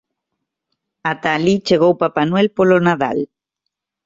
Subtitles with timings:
[1.11, 3.17] Ata alí chegou Papá Noel polo Nadal.